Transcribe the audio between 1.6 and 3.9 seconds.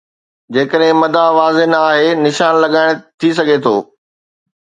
نه آهي، نشان لڳائڻ ٿي سگهي ٿو.